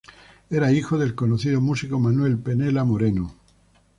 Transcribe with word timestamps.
Era 0.49 0.71
hijo 0.71 0.97
del 0.97 1.13
conocido 1.13 1.61
músico 1.61 1.99
Manuel 1.99 2.39
Penella 2.39 2.83
Moreno. 2.83 3.35